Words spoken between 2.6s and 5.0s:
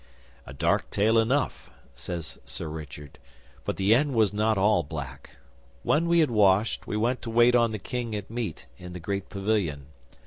Richard, 'but the end was not all